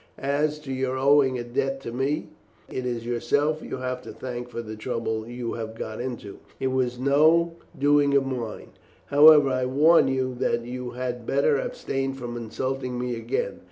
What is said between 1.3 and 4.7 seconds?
a debt to me, it is yourself you have to thank for